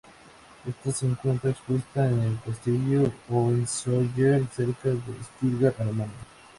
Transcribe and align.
Esta 0.67 0.91
se 0.91 1.05
encuentra 1.05 1.51
expuesta 1.51 2.09
en 2.09 2.19
el 2.21 2.39
Castillo 2.43 3.13
Hohenzollern 3.29 4.47
cerca 4.51 4.89
de 4.89 4.97
Stuttgart, 4.97 5.79
Alemania. 5.79 6.09